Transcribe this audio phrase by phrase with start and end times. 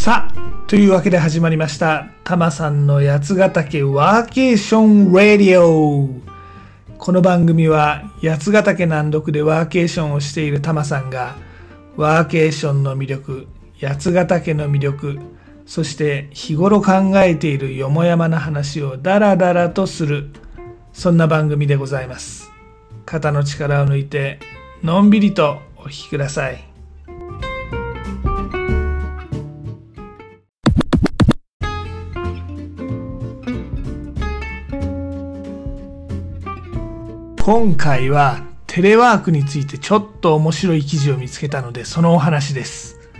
[0.00, 2.06] さあ、というわけで始まりました。
[2.24, 6.08] タマさんの八ヶ岳ワーケーションラディオ。
[6.96, 11.36] この番組は八ヶ岳南麓でワーケーションをしているタマさんが
[11.98, 13.46] ワーケーションの魅力、
[13.78, 15.18] 八ヶ岳の魅力、
[15.66, 20.30] そして日頃考えているよもやまな話をダラダラとする、
[20.94, 22.50] そんな番組でございます。
[23.04, 24.38] 肩の力を抜いて
[24.82, 26.69] のんびりとお聞きください。
[37.52, 43.10] 今回はテレワークについてちょっと面白い記事を見つけたのでそのお話です。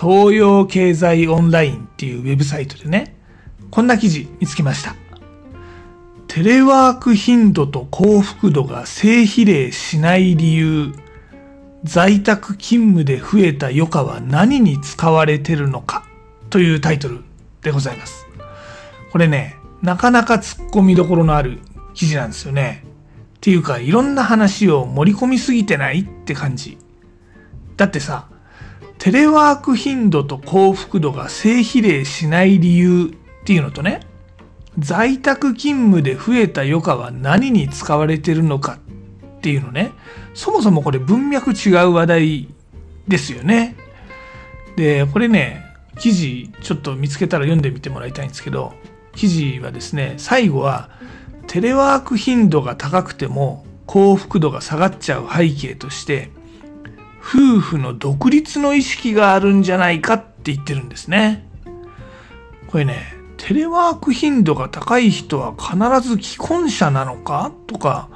[0.00, 3.14] 東洋経済オンラインっていうウェブサイトでね、
[3.70, 4.96] こんな記事見つけました。
[6.26, 10.94] テレワーク頻度と幸福度が正比例しない理由、
[11.82, 16.06] 在宅勤務で増えた余暇は何に使われてるのか
[16.48, 17.22] というタイトル
[17.60, 18.26] でございます。
[19.12, 21.58] これね、なかなか突っ込みどころのある
[21.92, 22.93] 記事なんですよね。
[23.44, 26.78] っていうか、いろんな話を盛り込みすぎてないって感じ。
[27.76, 28.26] だってさ、
[28.96, 34.00] テレワーク頻度と幸福度が正比例しない理由っていうのとね、
[34.78, 38.78] 在宅勤務で増えた余暇は何に使われてるのか
[39.36, 39.92] っていうのね、
[40.32, 42.48] そもそもこれ文脈違う話題
[43.08, 43.76] ですよね。
[44.76, 45.66] で、これね、
[45.98, 48.72] 記事ちょっと見つけたら読んでみてもらいたいんですけど、
[49.14, 50.88] 記事はですね、最後は、
[51.54, 56.32] テレワーク頻度が高くても幸福度が下がっちゃう背景として
[57.20, 61.48] 夫婦の独立の意識があるんじゃないかって言ってるんですね。
[62.66, 63.04] これね、
[63.36, 67.52] テレワーク頻度が高い人は必ず既婚者なのか？
[67.68, 68.08] とか、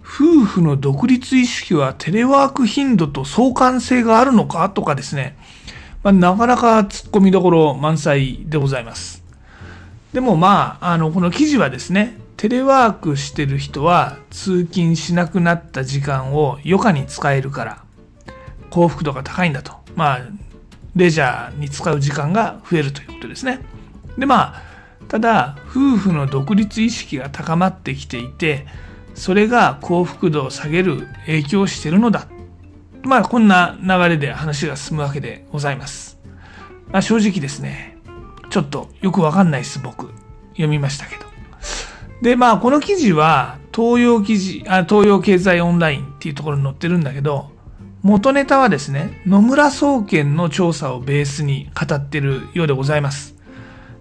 [0.00, 4.70] 夫婦の独立意識はテレワーク頻度と相関性があるのか？
[4.70, 5.36] とかですね、
[6.02, 9.22] まあ、なかなか突っ込みどころ満載でございます。
[10.14, 17.84] でもまあ、あの、この記事はですね、テレワークしてる人は通勤しなくなった時間を余暇に使えるから
[18.70, 19.74] 幸福度が高いんだと。
[19.94, 20.20] まあ、
[20.96, 23.60] レジャーに使う時間が増えるということですね。
[24.16, 24.62] でまあ、
[25.08, 28.66] ただ、夫婦の独立意識が高まってきていて、
[29.14, 32.26] それが幸福度を下げる影響をしてるのだ。
[33.02, 36.18] まあ、こんな流れで話が進むわけでございます。
[36.90, 37.98] まあ、正直ですね、
[38.48, 40.10] ちょっとよくわかんないです、僕。
[40.52, 41.29] 読みましたけど。
[42.22, 47.50] で、まあ、この記事は、東洋記事、あ、東洋経済オンラインっていうところに載ってるんだけど、
[48.02, 53.34] 元ネタはですね、野村総研の調査をベースに語ってるようでございます。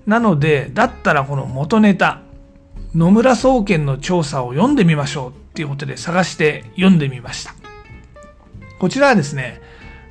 [0.05, 2.21] なので、だったらこの元ネタ、
[2.95, 7.53] 野村総研の調査を読んでみましょうっていうことで探して読んでみました。
[8.79, 9.61] こちらはですね、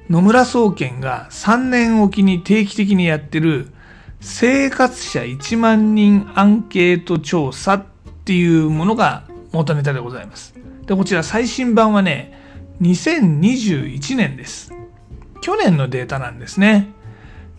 [0.08, 3.68] 野村総研が3年おきに定期的にやってる
[4.20, 7.84] 生活者1万人アンケート調査っ
[8.28, 10.54] ていうものが元ネタでございます。
[10.84, 12.38] で、こちら最新版はね、
[12.82, 14.70] 2021年です。
[15.40, 16.90] 去年のデータなんですね。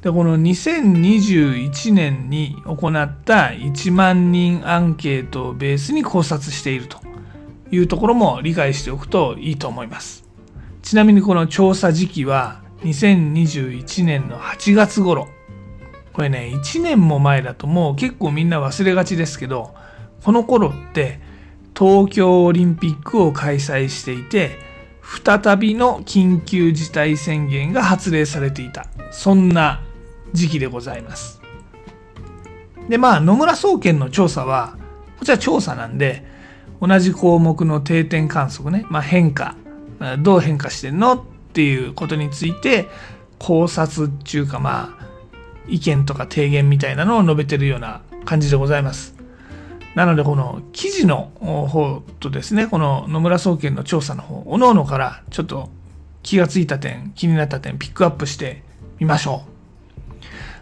[0.03, 7.00] で、この2021年に行った1万人アンケートをベースに考察していると
[7.72, 10.24] いうところも理解しておくといいと思います。
[10.84, 15.28] ちなみにこの調査時期は2021年の8月頃。
[16.13, 19.79] これね、1年も前だともう結構みんな忘れがちですけど、
[20.24, 21.19] この頃って
[21.78, 24.59] 東京オリンピックを開催していて、
[25.25, 28.88] 再びの緊急事態宣言が発令されていた。
[29.12, 29.81] そんな
[30.34, 31.41] 時期でございます。
[32.90, 34.78] で、まあ、野村総研の調査は、
[35.19, 36.25] こちら調査なんで、
[36.81, 39.56] 同じ項目の定点観測ね、まあ、変化、
[40.19, 41.22] どう変化してんのっ
[41.53, 42.88] ていうことについて、
[43.38, 45.07] 考察っていうか、まあ、
[45.68, 49.19] 意見とか提言みたいなのを述べてるような感じでございます。
[49.96, 55.69] なので、この記事の方とですね、この野村総研の調査の方、おのおのからちょっと
[56.24, 58.63] 気がついた点、気になった点、ピックアップして
[59.00, 59.50] みましょう。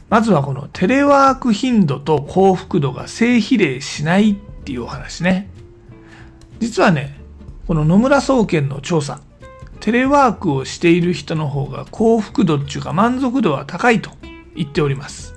[0.10, 5.50] まずはこのテレワーク頻度と幸福度が正比例しないっていうお話ね。
[6.60, 7.20] 実はね、
[7.68, 9.20] この野村総研の調査、
[9.82, 14.12] テレワークをしている人の方が幸福度っていうか満足度は高いと
[14.56, 15.36] 言っております。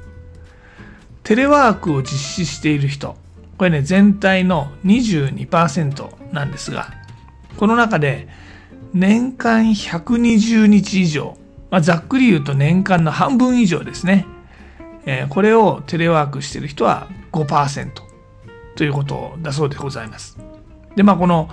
[1.24, 3.16] テレワークを実施している人、
[3.60, 6.94] これね、全体の22%なんですが、
[7.58, 8.26] この中で
[8.94, 11.36] 年間120日以上、
[11.70, 14.24] まあ、ざっくり言うと年間の半分以上ですね。
[15.04, 17.90] えー、これをテレワークしている人は5%
[18.76, 20.38] ということだそうでございます。
[20.96, 21.50] で、まあこの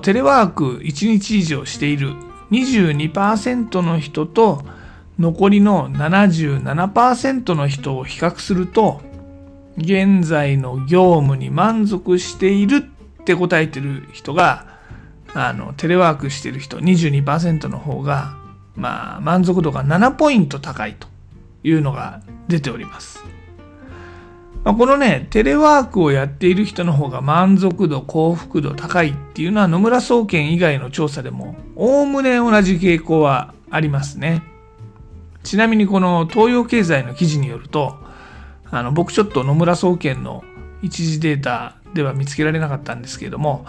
[0.00, 2.14] テレワーク1日以上している
[2.50, 4.64] 22%の人と
[5.20, 9.00] 残りの77%の人を比較すると、
[9.76, 14.66] 現在の業務に満足しているって答えてる人が、
[15.34, 18.36] あの、テレワークしてる人22%の方が、
[18.74, 21.08] まあ、満足度が7ポイント高いと
[21.62, 23.24] いうのが出ております。
[24.64, 34.42] まあ、このね、テレワークをやっている人の方が満足度、幸福度高いっていうのは野村総研以外の調査でも、おおむね同じ傾向はありますね。
[35.44, 38.05] ちなみにこの東洋経済の記事によると、
[38.70, 40.42] あの僕ちょっと野村総研の
[40.82, 43.66] 一時データでは見つけられなかったんですけれども、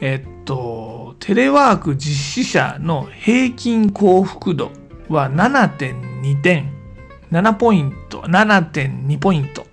[0.00, 4.70] えっと、テレワーク実施者の平均幸福度
[5.08, 6.72] は7.2点、
[7.30, 9.66] 7ポイント、7.2ポイント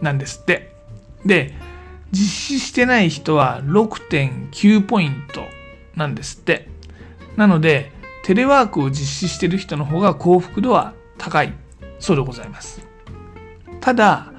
[0.00, 0.72] なんですって。
[1.24, 1.54] で、
[2.10, 5.42] 実施してない人は6.9ポイント
[5.96, 6.68] なんですって。
[7.36, 7.92] なので、
[8.24, 11.52] テレワークを実施してる人の方が幸福度は高い
[11.98, 12.91] そうでございます。
[13.82, 14.32] ただ、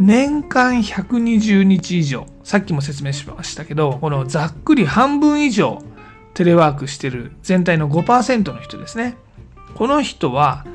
[0.00, 5.80] 年間120日以上、さっきも説明しましたけど、このざっくり半分以上
[6.34, 9.16] テレワークしてる全体の5%の人ですね。
[9.76, 10.66] この人は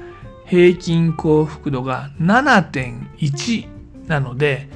[0.45, 3.67] 平均幸福度が7.1
[4.07, 4.69] なので、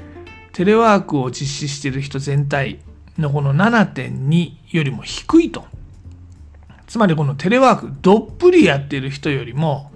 [0.51, 2.79] テレワークを実施してる人全体
[3.19, 5.65] のこの7.2よりも低いと
[6.87, 9.91] つまりこのテレワークどっぷりやってる人よりも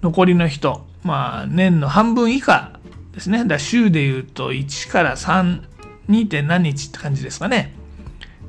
[0.00, 2.77] 残りの人、まあ年の半分以下
[3.18, 3.44] ですね。
[3.44, 5.62] だ週で言うと1から3、
[6.08, 6.28] 2.
[6.28, 7.74] 点何日って感じですかね。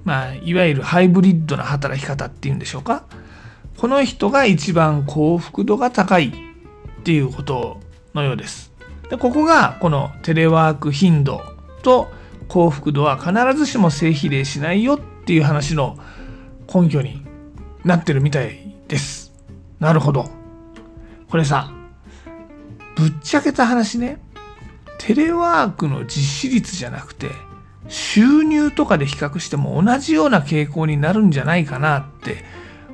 [0.05, 3.03] まあ、いわゆるハイブリッドな働き方っていうんでしょうか。
[3.77, 6.31] この人が一番幸福度が高いっ
[7.03, 7.79] ていうこと
[8.13, 8.71] のようです。
[9.09, 11.41] でここがこのテレワーク頻度
[11.81, 12.11] と
[12.47, 15.97] 幸福度は必ずしも正比例しないよっていう話の
[16.71, 17.25] 根拠に
[17.83, 19.33] なってるみたいです。
[19.79, 20.29] なるほど。
[21.27, 21.71] これさ、
[22.95, 24.19] ぶっちゃけた話ね、
[24.99, 27.31] テレワークの実施率じゃなくて、
[27.87, 32.43] 収入とかで比較しても同じような傾向になるんじゃないかなって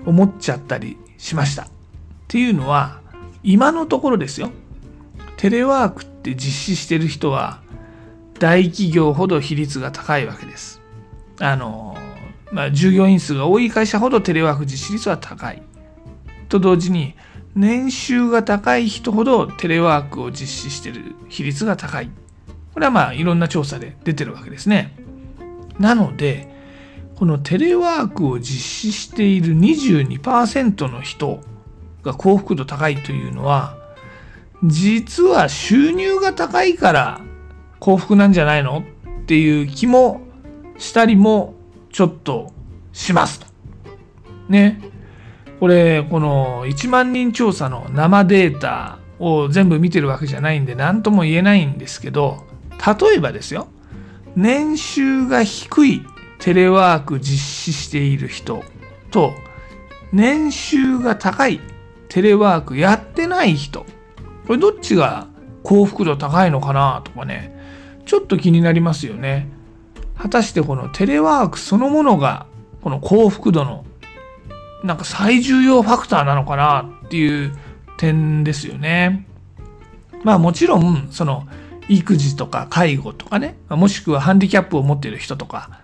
[0.06, 1.64] 思っちゃったりしました。
[1.64, 1.68] っ
[2.30, 3.02] ていうのは、
[3.44, 4.52] 今のところですよ。
[5.36, 7.62] テレワークって実施してる人は、
[8.40, 10.82] 大企業ほど比率が高いわけです。
[11.40, 11.98] あの、
[12.52, 15.62] まあ、従業員数が多い会社ほどテレワーク実施率は高い。
[16.48, 17.16] と同時に、
[17.56, 22.10] 年収が高い人ほどテレワークを実施している比率が高い。
[22.74, 24.94] これはまあいろんな調査で出てるわけですね。
[25.80, 26.54] なので、
[27.16, 31.40] このテレワークを実施している22%の人
[32.04, 33.78] が幸福度高いというのは、
[34.66, 37.22] 実は収入が高いから
[37.80, 38.84] 幸福なんじゃないの
[39.22, 40.22] っていう気も
[40.78, 41.56] したりも
[41.92, 42.52] ちょっと
[42.92, 43.48] しますと。
[44.50, 44.95] ね。
[45.60, 52.44] これ、この1万人調査の生データを全部見てるわけじゃないんで何とも言えないんですけど、
[52.86, 53.68] 例えばですよ、
[54.36, 56.06] 年収が低い
[56.40, 58.64] テレワーク実施している人
[59.12, 59.34] と、
[60.12, 61.62] 年収が高い
[62.10, 63.86] テレワークやってない人、
[64.46, 65.28] これどっちが
[65.64, 67.56] 幸福度高いのかなとかね、
[68.06, 69.50] ちょっと気になりますよね。
[70.18, 72.46] 果たしてこのテレワークそのものが
[72.82, 73.85] この幸福度の
[74.86, 77.58] なんか最重要ファクターなのかなっていう
[77.98, 79.28] 点ですよね。
[80.24, 81.48] まあもちろんその
[81.90, 83.58] 育児とか介護とかね。
[83.70, 85.82] もしくはハンディキャップを持っている人とか。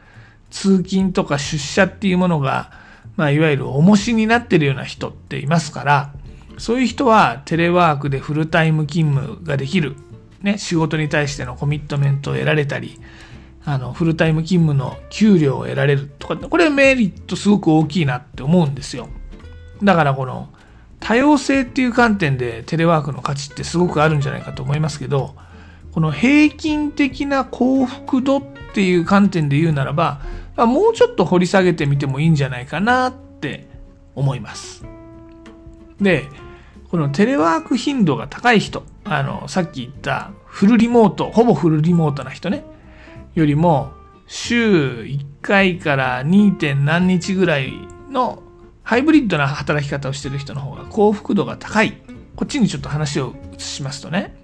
[0.51, 2.71] 通勤とか出社っていうものが、
[3.15, 6.13] まあ、いわゆる重しになってるような人っていますから。
[6.57, 9.95] そういう人はテレワークでフルタイム勤務ができる、
[10.41, 12.99] ね、仕事に対してのコミットメントを得られたり。
[13.63, 19.07] あの、フルタイム勤務の給料を得られるとか、これメリットすごく大きいなって思うんですよ。
[19.83, 20.49] だからこの、
[20.99, 25.35] 多様性っていう観点でテレワークの価値ってすごくあるんじゃないかと思いますけど、
[25.91, 30.21] この平均的な幸福度っていう観点で言うならば、
[30.55, 33.67] もうちょっと掘り下げてみてもいいんじゃないかなって
[34.15, 34.85] 思います。
[35.99, 36.25] で、
[36.89, 42.63] このテレワーク頻度が高い人、あの、さっき言ったフルリモート、ほぼフルリモートな人ね。
[43.35, 43.91] よりも
[44.27, 46.55] 週1回から 2.
[46.55, 47.73] 点何日ぐらい
[48.09, 48.43] の
[48.83, 52.01] ハイブリッドな働き方をしてる人の方が幸福度が高い。
[52.35, 54.35] こっちにちょっと話を移しますとね。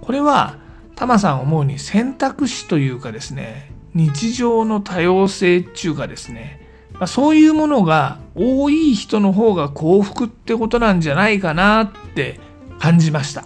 [0.00, 0.58] これは、
[0.96, 6.60] タマさん思うに選択肢というかですね、日常の多様性っていうかですね、
[6.94, 12.40] まあ、そういうものが多い人の方が幸福ってことなんじゃないかなって
[12.78, 13.44] 感じました。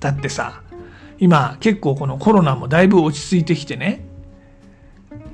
[0.00, 0.62] だってさ、
[1.18, 4.04] 今結構このコロナもだいぶ落ち着いてきてね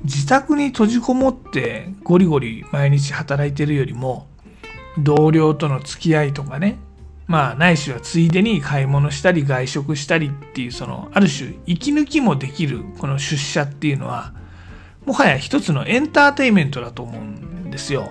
[0.03, 4.27] 自宅に閉じこもってゴリゴリ毎日働いてるよりも
[4.97, 6.77] 同僚との付き合いとかね、
[7.27, 14.33] まあ、ないしはついでに買い物したり外食したりっていう、その、ある種、息抜きもできる、この出社っていうのは、
[15.05, 18.09] もはや一つのエンターテインメントだと思うんですよ。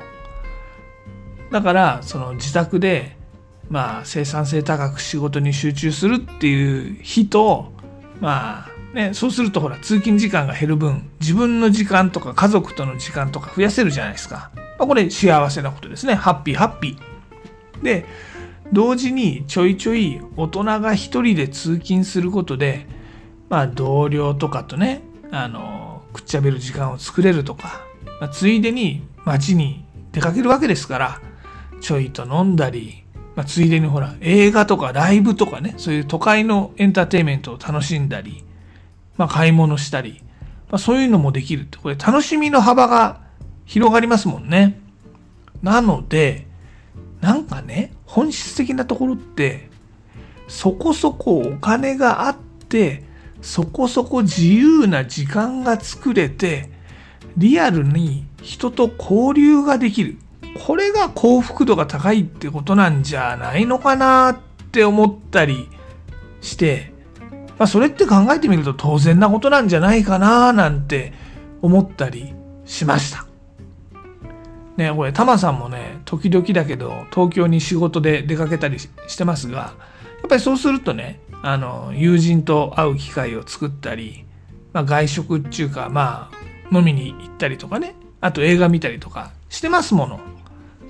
[1.51, 3.17] だから、その自宅で、
[3.69, 7.73] まあ、生産性高く仕事に集中するっていう日と、
[8.21, 14.51] まあ、ね、そうするとほら、通勤時間が減る分、自分の時間とか家族との時間とか増やせるじゃないですか。
[14.79, 16.15] まあ、これ幸せなことですね。
[16.15, 17.83] ハッピーハッピー。
[17.83, 18.07] で、
[18.73, 22.87] 同時にちょいちょい大人が一人で通勤することで、
[23.49, 27.83] まあ同僚とかとね、あの、くっちゃべる時間を作れるとか、
[28.21, 31.21] まあ、ついでに街に出かけるわけですから、
[31.81, 33.04] ちょいと飲んだり、
[33.37, 38.45] まあ、ついでにほら、映画とかライブとかね、そういう都会のエンターテインメントを楽しんだり、
[39.17, 40.23] まあ、買い物したり、
[40.71, 43.21] まあ、そういうのもできるって、これ楽しみの幅が
[43.65, 44.81] 広がりますもんね。
[45.63, 46.47] なので、
[47.21, 49.69] なんかね、本質的なところって、
[50.47, 52.37] そこそこお金があっ
[52.69, 53.03] て、
[53.41, 56.71] そこそこ自由な時間が作れて、
[57.37, 60.19] リアルに人と交流ができる。
[60.55, 64.39] これが幸福度が高いってことなんじゃないのかなっ
[64.71, 65.69] て思ったり
[66.41, 66.93] して、
[67.59, 71.13] まあそれって考えてみると当然なことなんじゃないかななんて
[71.63, 72.35] 思ったり
[72.65, 73.27] しました。
[74.77, 79.73] ね、これ、タマさんもね、時々だけど、東京に仕事で出かけたりしてますが、や
[80.27, 84.25] っぱりそうするとね、あの、友人と会う機会を作ったり、
[84.73, 90.21] まあ、外食っていうか、まあ、飲みに行ったりとかね、あと映画見たりとかしてますもの。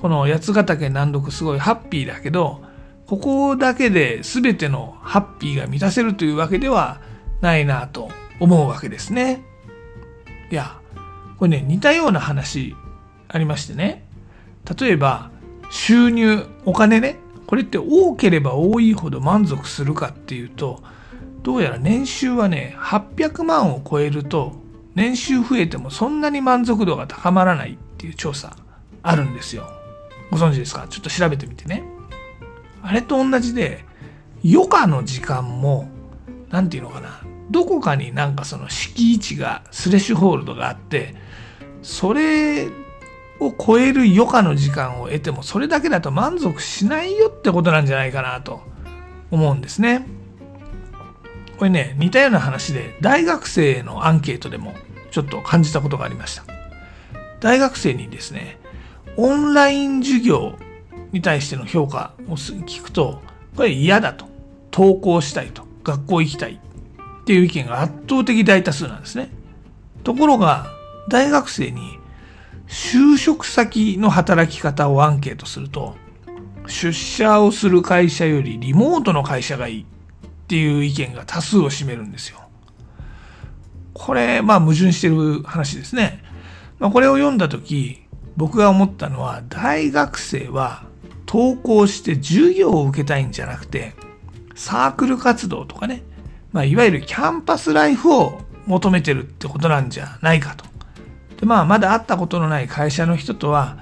[0.04, 2.61] この八ヶ岳南読すごいハッピーだけど、
[3.06, 7.00] ここだけで全てのハッピーが満たせるというわけでは
[7.40, 9.42] ないなと思うわけですね。
[10.50, 10.78] いや、
[11.38, 12.76] これね、似たような話
[13.28, 14.06] ありましてね。
[14.78, 15.30] 例えば、
[15.70, 17.16] 収入、お金ね。
[17.46, 20.82] これって多ければ多いほど満足するかっていうと、
[21.42, 24.52] どうやら年収はね、800万を超えると、
[24.94, 28.54] 年収増えてもそんなに満足度が高まらないっていう調査
[29.02, 29.66] あるんですよ。
[30.31, 30.87] ご存知ですか？
[30.88, 31.85] ちょっと調べてみてね。
[32.83, 33.85] あれと同じで、
[34.45, 35.88] 余暇の時間も、
[36.50, 37.21] なんていうのかな。
[37.50, 41.14] どこかになんかその敷地が、スレッシュホールドがあって、
[41.83, 42.66] それ
[43.40, 48.62] を超える余暇の時間を得てもそれだけだと満足しないよってことなんじゃないかなと
[49.31, 50.07] 思うんですね。
[51.59, 54.75] これね、似たような話で大学生のアンケートでも
[55.11, 56.45] ちょっと感じたことがありました。
[57.40, 58.59] 大学生にですね、
[59.16, 60.59] オンライン授業
[61.12, 63.21] に対しての評価を聞くと、
[63.56, 64.26] これ嫌だと。
[64.73, 65.64] 登校したいと。
[65.85, 69.30] 学校行きたいっていう意見が圧倒的大多数なんですね。
[70.02, 70.66] ところが、
[71.09, 71.99] 大学生に
[72.66, 75.94] 就職先の働き方をアンケートすると、
[76.66, 79.87] 出社をする会社よりリモートの会社がいいっ
[80.49, 82.40] ていう意見が多数を占めるんですよ。
[83.92, 86.23] これ、まあ矛盾してる話ですね。
[86.78, 88.03] まあ、これを読んだとき、
[88.37, 90.85] 僕が思ったのは、大学生は
[91.26, 93.95] 登校して授業を受けたいんじゃなくて、
[94.55, 96.03] サークル活動とかね、
[96.53, 100.64] まあ、いわゆるキャンパスライフを求めてるってことなんじゃないかと。
[101.45, 103.79] でまあまだ会ったことのない会社の人とは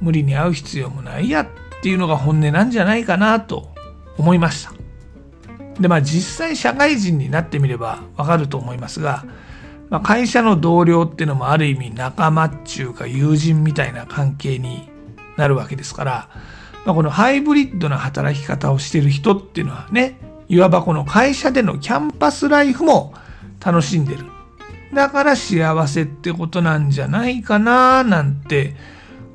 [0.00, 1.48] 無理に会う必要もないやっ
[1.82, 3.72] ていうのが本音なんじゃないかなと
[4.18, 4.72] 思いました
[5.80, 9.24] でまあ実際社会人になってみればわかると思いますが、
[9.94, 14.90] まあ、会社の同僚っていうのもある意味仲間っちゅうか友人みたいな関係に
[15.36, 16.28] なるわけですから、
[16.84, 23.14] まあ、このハイブリッドな働き方をしてる人っていうのはねいわばこの会社でのキャンパスライフも
[23.64, 24.24] 楽しんでる
[24.92, 28.74] だから幸せってことなんじゃないかななんて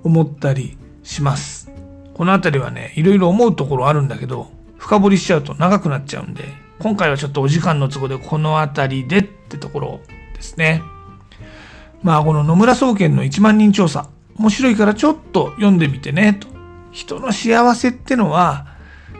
[0.04, 1.72] 思ったりします。
[2.16, 6.44] このあたりはね、いろいろ思うところあるんだけど、深掘りしちゃうと長くなっちゃうんで、
[6.80, 10.02] 今回はちょっとお時間の都合でこのあたりでってところを
[10.40, 10.82] ですね。
[12.02, 16.48] まあこの野村総研の1万人調査、面白いからちょっと読んでみてね、と。
[16.92, 18.66] 人の幸せってのは、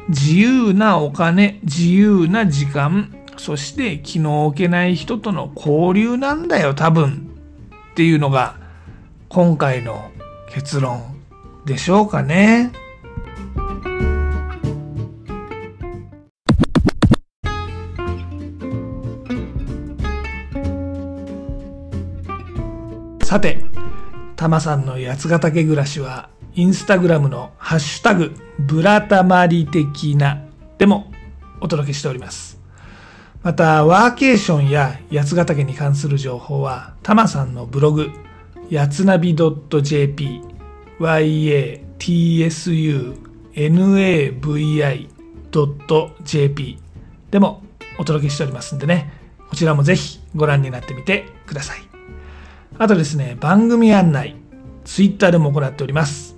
[0.08, 7.30] 自由なお金、自由な時間、そして気の置けない人との交流なんだよ多分
[7.92, 8.58] っていうのが
[9.30, 10.12] 今回の
[10.50, 11.16] 結論
[11.66, 12.72] でしょうかね。
[23.30, 23.64] さて、
[24.36, 30.42] タマさんの八ヶ岳暮らしは、インスタグラムのハッシュタグ、ブラタマリ的な
[30.80, 31.12] でも
[31.62, 32.60] お届けしております。
[33.44, 38.10] また、ワーケーションや八ヶ岳に関する情報は、タマさんのブログ、
[38.72, 40.42] やつなび .jp、
[41.00, 41.86] yatsunabi
[45.54, 46.80] tsunavi.jp
[47.30, 47.62] でも
[48.00, 49.14] お届けしておりますんでね、
[49.52, 51.89] こちらもぜひご覧になってみてください。
[52.82, 54.38] あとですね、番組案内、
[54.86, 56.38] ツイッターでも行っております。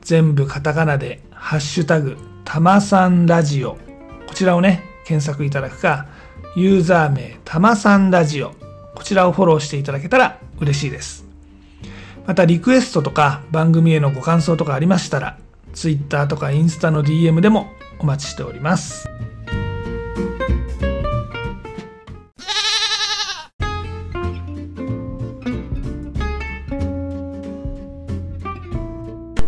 [0.00, 3.76] 全部カタカナで、ハッシュタグ、たまさんラジオ。
[4.26, 6.06] こちらをね、検索いただくか、
[6.56, 8.52] ユーザー名、たまさんラジオ。
[8.94, 11.26] こちらをフォローしていただけたら嬉しいです。
[12.26, 15.36] また、リクエストとか番組へのご感想とかありましたら、
[15.74, 17.66] ツイッターとかインスタの DM でも
[17.98, 19.06] お待ちしております。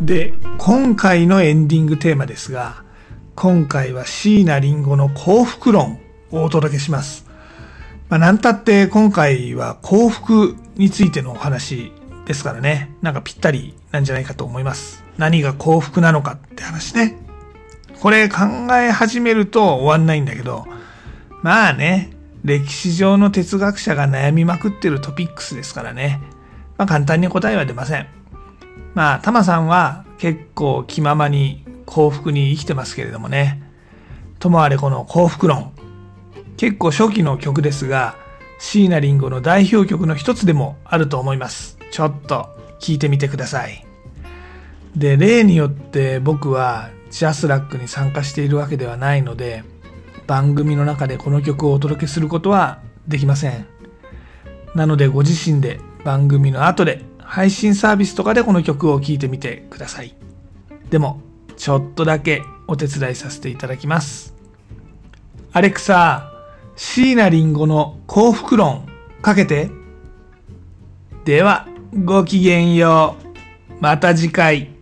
[0.07, 2.85] で、今回のエンディングテーマですが、
[3.35, 5.99] 今回は椎名林檎の幸福論
[6.31, 7.27] をお届けします。
[8.09, 11.91] まあ、なんたって今回は幸福についてのお話
[12.25, 15.03] ですからね、なんかぴったりなんじゃないかと思います。
[15.19, 17.19] 何が幸福なのかって話ね。
[18.01, 18.45] これ考
[18.77, 20.69] え始めると終わんないんだけど、
[21.43, 22.11] まあね、
[22.45, 26.21] 歴史上の哲学者が悩みまくってるトピックスですからね。
[26.79, 28.07] まあ簡単に答えは出ません。
[28.97, 33.63] まあ、タマさんは結構気ままに幸福に生きてますけれどもね。
[34.39, 35.73] ともあれこの幸福論。
[36.57, 38.17] 結構初期の曲ですが、
[38.59, 41.77] 椎名林檎の代表曲の一つでもあると思います。
[41.91, 42.49] ちょっと
[42.81, 43.85] 聞いてみてください。
[44.97, 49.63] で、例によって僕はジャスラックに参加しているわけではないので、
[50.27, 53.67] 番組の中でこの曲をお届けすることはできません。
[54.75, 60.15] なのでご自身で番組の後で配信サービスとかでこの曲を聴いてみてください。
[60.91, 61.21] でも、
[61.57, 64.35] ちょっとだけお手伝いさせていただきます。
[65.53, 66.33] アレクサ、
[66.77, 68.87] 椎名林檎の幸福論
[69.23, 69.71] かけて。
[71.25, 71.67] では、
[72.05, 73.17] ごきげんよ
[73.71, 73.75] う。
[73.81, 74.76] また次回。